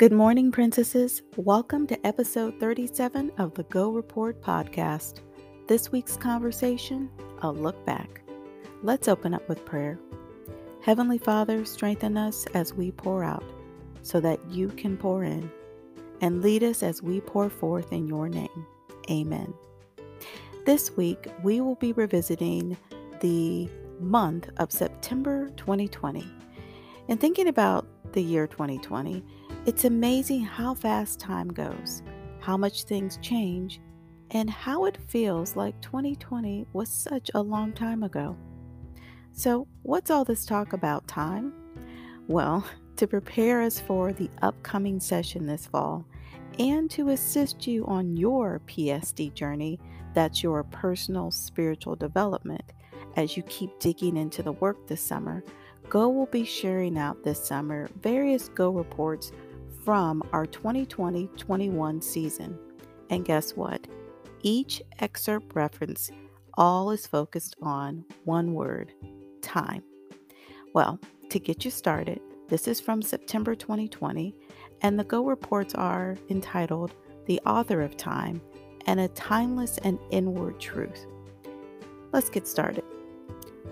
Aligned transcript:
Good 0.00 0.12
morning, 0.12 0.50
princesses. 0.50 1.20
Welcome 1.36 1.86
to 1.88 2.06
episode 2.06 2.58
37 2.58 3.32
of 3.36 3.52
the 3.52 3.64
Go 3.64 3.90
Report 3.90 4.40
podcast. 4.40 5.20
This 5.68 5.92
week's 5.92 6.16
conversation 6.16 7.10
a 7.42 7.52
look 7.52 7.84
back. 7.84 8.22
Let's 8.82 9.08
open 9.08 9.34
up 9.34 9.46
with 9.46 9.66
prayer. 9.66 9.98
Heavenly 10.80 11.18
Father, 11.18 11.66
strengthen 11.66 12.16
us 12.16 12.46
as 12.54 12.72
we 12.72 12.92
pour 12.92 13.22
out 13.22 13.44
so 14.00 14.20
that 14.20 14.40
you 14.48 14.68
can 14.68 14.96
pour 14.96 15.22
in, 15.22 15.50
and 16.22 16.40
lead 16.40 16.62
us 16.64 16.82
as 16.82 17.02
we 17.02 17.20
pour 17.20 17.50
forth 17.50 17.92
in 17.92 18.06
your 18.06 18.30
name. 18.30 18.66
Amen. 19.10 19.52
This 20.64 20.96
week, 20.96 21.26
we 21.42 21.60
will 21.60 21.74
be 21.74 21.92
revisiting 21.92 22.74
the 23.20 23.68
month 23.98 24.48
of 24.56 24.72
September 24.72 25.50
2020. 25.58 26.26
And 27.10 27.20
thinking 27.20 27.48
about 27.48 27.86
the 28.14 28.22
year 28.22 28.46
2020, 28.46 29.22
it's 29.66 29.84
amazing 29.84 30.42
how 30.42 30.74
fast 30.74 31.20
time 31.20 31.48
goes, 31.48 32.02
how 32.40 32.56
much 32.56 32.84
things 32.84 33.18
change, 33.20 33.80
and 34.30 34.48
how 34.48 34.86
it 34.86 34.96
feels 35.08 35.54
like 35.54 35.78
2020 35.82 36.66
was 36.72 36.88
such 36.88 37.30
a 37.34 37.42
long 37.42 37.72
time 37.72 38.02
ago. 38.02 38.36
So, 39.32 39.68
what's 39.82 40.10
all 40.10 40.24
this 40.24 40.46
talk 40.46 40.72
about 40.72 41.06
time? 41.06 41.52
Well, 42.26 42.64
to 42.96 43.06
prepare 43.06 43.62
us 43.62 43.78
for 43.78 44.12
the 44.12 44.30
upcoming 44.42 44.98
session 44.98 45.46
this 45.46 45.66
fall 45.66 46.04
and 46.58 46.90
to 46.90 47.10
assist 47.10 47.66
you 47.66 47.84
on 47.86 48.16
your 48.16 48.60
PSD 48.66 49.32
journey, 49.34 49.78
that's 50.14 50.42
your 50.42 50.64
personal 50.64 51.30
spiritual 51.30 51.96
development, 51.96 52.72
as 53.16 53.36
you 53.36 53.42
keep 53.44 53.78
digging 53.78 54.16
into 54.16 54.42
the 54.42 54.52
work 54.52 54.86
this 54.86 55.02
summer, 55.02 55.44
Go 55.88 56.08
will 56.08 56.26
be 56.26 56.44
sharing 56.44 56.96
out 56.96 57.24
this 57.24 57.44
summer 57.44 57.88
various 58.00 58.48
Go 58.48 58.70
reports 58.70 59.32
from 59.84 60.22
our 60.32 60.46
2020 60.46 61.28
21 61.36 62.00
season. 62.00 62.58
And 63.10 63.24
guess 63.24 63.52
what? 63.52 63.86
Each 64.42 64.82
excerpt 65.00 65.54
reference 65.54 66.10
all 66.54 66.90
is 66.90 67.06
focused 67.06 67.56
on 67.62 68.04
one 68.24 68.54
word 68.54 68.92
time. 69.42 69.82
Well, 70.74 71.00
to 71.30 71.38
get 71.38 71.64
you 71.64 71.70
started, 71.70 72.20
this 72.48 72.68
is 72.68 72.80
from 72.80 73.02
September 73.02 73.54
2020, 73.54 74.34
and 74.82 74.98
the 74.98 75.04
Go 75.04 75.24
reports 75.24 75.74
are 75.74 76.16
entitled 76.28 76.94
The 77.26 77.40
Author 77.46 77.82
of 77.82 77.96
Time 77.96 78.40
and 78.86 79.00
a 79.00 79.08
Timeless 79.08 79.78
and 79.78 79.98
Inward 80.10 80.60
Truth. 80.60 81.06
Let's 82.12 82.30
get 82.30 82.46
started. 82.46 82.84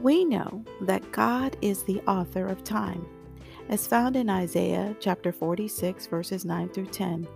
We 0.00 0.24
know 0.24 0.64
that 0.82 1.10
God 1.12 1.56
is 1.60 1.82
the 1.82 2.00
author 2.02 2.46
of 2.46 2.62
time 2.62 3.04
as 3.68 3.86
found 3.86 4.16
in 4.16 4.30
Isaiah 4.30 4.96
chapter 4.98 5.30
46, 5.30 6.06
verses 6.06 6.44
9 6.44 6.70
through 6.70 6.86
10. 6.86 7.28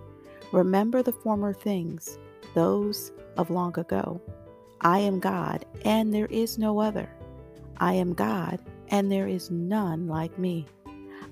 Remember 0.53 1.03
the 1.03 1.13
former 1.13 1.53
things, 1.53 2.19
those 2.55 3.13
of 3.37 3.51
long 3.51 3.79
ago. 3.79 4.21
I 4.81 4.99
am 5.01 5.21
God, 5.21 5.67
and 5.85 6.13
there 6.13 6.27
is 6.27 6.59
no 6.59 6.81
other. 6.81 7.09
I 7.77 7.95
am 7.95 8.15
God, 8.15 8.61
and 8.89 9.13
there 9.13 9.29
is 9.29 9.51
none 9.51 10.09
like 10.09 10.39
me. 10.39 10.67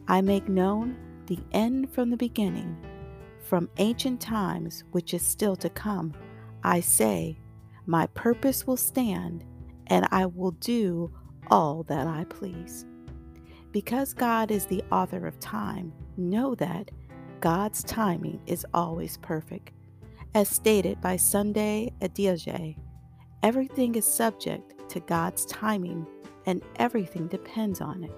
I 0.07 0.21
make 0.21 0.49
known 0.49 0.97
the 1.27 1.39
end 1.53 1.93
from 1.93 2.11
the 2.11 2.17
beginning, 2.17 2.77
from 3.43 3.71
ancient 3.79 4.21
times, 4.21 4.85
which 4.91 5.15
is 5.15 5.23
still 5.25 5.57
to 5.57 5.71
come. 5.71 6.15
I 6.63 6.81
say, 6.81 7.39
My 7.87 8.07
purpose 8.09 8.67
will 8.67 8.77
stand, 8.77 9.45
and 9.87 10.07
I 10.11 10.27
will 10.27 10.53
do 10.53 11.11
all 11.51 11.85
that 11.85 12.07
I 12.07 12.25
please. 12.25 12.85
Because 13.73 14.13
God 14.15 14.51
is 14.51 14.67
the 14.67 14.83
author 14.91 15.27
of 15.27 15.39
time, 15.39 15.93
know 16.17 16.55
that 16.57 16.91
God's 17.41 17.85
timing 17.85 18.41
is 18.47 18.67
always 18.75 19.17
perfect. 19.19 19.71
As 20.35 20.49
stated 20.49 21.01
by 21.01 21.17
Sunday 21.17 21.93
Adelaja, 22.01 22.77
everything 23.43 23.95
is 23.95 24.05
subject 24.05 24.89
to 24.91 25.01
God's 25.01 25.45
timing 25.47 26.07
and 26.47 26.63
everything 26.77 27.29
depends 27.29 27.81
on 27.81 28.05
it. 28.05 28.13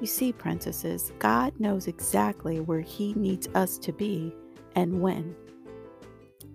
You 0.00 0.06
see, 0.06 0.32
princesses, 0.32 1.12
God 1.18 1.58
knows 1.58 1.86
exactly 1.86 2.60
where 2.60 2.80
He 2.80 3.12
needs 3.14 3.48
us 3.54 3.76
to 3.78 3.92
be 3.92 4.32
and 4.76 5.00
when. 5.00 5.34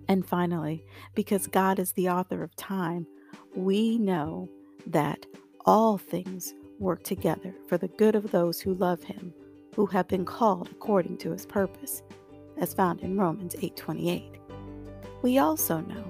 And 0.08 0.26
finally, 0.26 0.84
because 1.14 1.46
God 1.46 1.78
is 1.78 1.92
the 1.92 2.08
author 2.08 2.42
of 2.42 2.54
time, 2.56 3.06
we 3.54 3.98
know 3.98 4.48
that 4.86 5.26
all 5.64 5.98
things 5.98 6.54
work 6.78 7.02
together 7.02 7.54
for 7.68 7.78
the 7.78 7.88
good 7.88 8.14
of 8.14 8.30
those 8.30 8.60
who 8.60 8.74
love 8.74 9.02
him, 9.02 9.32
who 9.74 9.86
have 9.86 10.08
been 10.08 10.24
called 10.24 10.68
according 10.70 11.18
to 11.18 11.30
his 11.32 11.46
purpose, 11.46 12.02
as 12.58 12.74
found 12.74 13.00
in 13.00 13.18
Romans 13.18 13.54
8:28. 13.60 14.38
We 15.22 15.38
also 15.38 15.80
know 15.80 16.04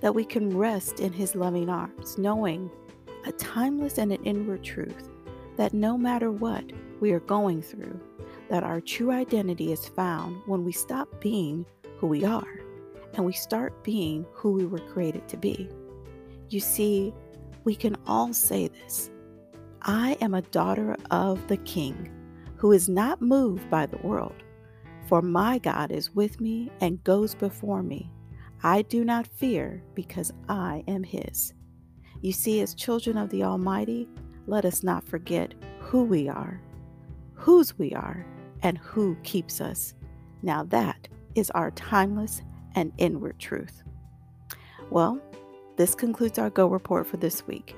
that 0.00 0.14
we 0.14 0.24
can 0.24 0.56
rest 0.56 1.00
in 1.00 1.12
his 1.12 1.34
loving 1.34 1.68
arms, 1.68 2.18
knowing 2.18 2.70
a 3.24 3.32
timeless 3.32 3.98
and 3.98 4.12
an 4.12 4.22
inward 4.24 4.64
truth 4.64 5.08
that 5.56 5.74
no 5.74 5.96
matter 5.96 6.30
what 6.30 6.64
we 7.00 7.12
are 7.12 7.20
going 7.20 7.62
through, 7.62 8.00
that 8.48 8.64
our 8.64 8.80
true 8.80 9.10
identity 9.10 9.72
is 9.72 9.86
found 9.88 10.40
when 10.46 10.64
we 10.64 10.72
stop 10.72 11.20
being 11.20 11.64
who 11.98 12.06
we 12.06 12.24
are 12.24 12.60
and 13.14 13.24
we 13.24 13.32
start 13.32 13.84
being 13.84 14.26
who 14.32 14.52
we 14.52 14.66
were 14.66 14.78
created 14.78 15.28
to 15.28 15.36
be. 15.36 15.68
You 16.48 16.60
see, 16.60 17.14
we 17.64 17.74
can 17.74 17.96
all 18.06 18.32
say 18.32 18.68
this 18.68 19.10
I 19.84 20.16
am 20.20 20.34
a 20.34 20.42
daughter 20.42 20.96
of 21.10 21.46
the 21.48 21.56
King, 21.58 22.08
who 22.56 22.70
is 22.70 22.88
not 22.88 23.20
moved 23.20 23.68
by 23.68 23.86
the 23.86 23.98
world. 23.98 24.34
For 25.08 25.20
my 25.20 25.58
God 25.58 25.90
is 25.90 26.14
with 26.14 26.40
me 26.40 26.70
and 26.80 27.02
goes 27.02 27.34
before 27.34 27.82
me. 27.82 28.08
I 28.62 28.82
do 28.82 29.04
not 29.04 29.26
fear 29.26 29.82
because 29.94 30.32
I 30.48 30.84
am 30.86 31.02
His. 31.02 31.52
You 32.20 32.32
see, 32.32 32.60
as 32.60 32.74
children 32.74 33.18
of 33.18 33.30
the 33.30 33.42
Almighty, 33.42 34.08
let 34.46 34.64
us 34.64 34.84
not 34.84 35.02
forget 35.02 35.54
who 35.80 36.04
we 36.04 36.28
are, 36.28 36.60
whose 37.34 37.76
we 37.76 37.92
are, 37.92 38.24
and 38.62 38.78
who 38.78 39.16
keeps 39.24 39.60
us. 39.60 39.94
Now 40.42 40.62
that 40.64 41.08
is 41.34 41.50
our 41.50 41.72
timeless 41.72 42.42
and 42.76 42.92
inward 42.98 43.40
truth. 43.40 43.82
Well, 44.90 45.20
this 45.76 45.96
concludes 45.96 46.38
our 46.38 46.50
Go 46.50 46.68
Report 46.68 47.04
for 47.04 47.16
this 47.16 47.44
week. 47.48 47.74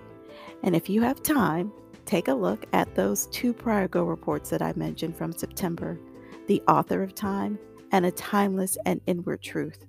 And 0.63 0.77
if 0.77 0.91
you 0.91 1.01
have 1.01 1.23
time, 1.23 1.73
take 2.05 2.29
a 2.29 2.35
look 2.35 2.67
at 2.73 2.95
those 2.95 3.27
two 3.27 3.53
prior 3.53 3.89
Go 3.89 4.05
reports 4.05 4.51
that 4.51 4.63
I 4.63 4.73
mentioned 4.77 5.17
from 5.17 5.33
September 5.33 5.99
The 6.47 6.63
Author 6.69 7.03
of 7.03 7.15
Time 7.15 7.59
and 7.93 8.07
A 8.07 8.11
Timeless 8.11 8.77
and 8.87 9.01
Inward 9.07 9.43
Truth. 9.43 9.87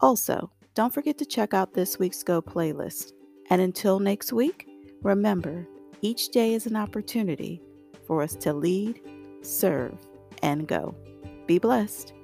Also, 0.00 0.50
don't 0.74 0.94
forget 0.94 1.18
to 1.18 1.24
check 1.24 1.54
out 1.54 1.74
this 1.74 1.98
week's 1.98 2.22
Go 2.22 2.40
playlist. 2.40 3.12
And 3.50 3.60
until 3.60 3.98
next 3.98 4.32
week, 4.32 4.68
remember 5.02 5.66
each 6.02 6.28
day 6.28 6.54
is 6.54 6.66
an 6.66 6.76
opportunity 6.76 7.60
for 8.06 8.22
us 8.22 8.34
to 8.36 8.52
lead, 8.52 9.00
serve, 9.42 9.94
and 10.42 10.66
go. 10.66 10.94
Be 11.46 11.58
blessed. 11.58 12.14